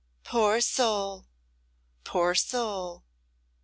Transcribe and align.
Poor 0.23 0.59
soul! 0.61 1.27
poor 2.03 2.33
soul!" 2.33 3.03